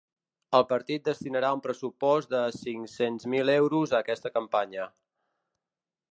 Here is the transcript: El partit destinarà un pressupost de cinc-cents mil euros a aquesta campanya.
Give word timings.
El 0.59 0.63
partit 0.69 1.03
destinarà 1.09 1.49
un 1.57 1.59
pressupost 1.65 2.31
de 2.31 2.39
cinc-cents 2.55 3.27
mil 3.33 3.51
euros 3.57 3.93
a 3.95 3.99
aquesta 4.05 4.33
campanya. 4.39 4.89